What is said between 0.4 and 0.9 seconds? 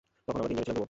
তিনজনই ছিলাম যুবক।